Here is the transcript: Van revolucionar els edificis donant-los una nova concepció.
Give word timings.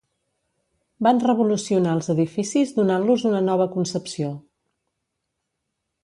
Van 1.07 1.19
revolucionar 1.25 1.91
els 1.97 2.09
edificis 2.13 2.73
donant-los 2.79 3.25
una 3.33 3.41
nova 3.51 3.67
concepció. 3.75 4.33